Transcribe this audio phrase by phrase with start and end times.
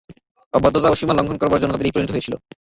[0.53, 2.33] অবাধ্যতা ও সীমালংঘন করবার জন্যই তাদের এই পরিণতি হয়েছিল।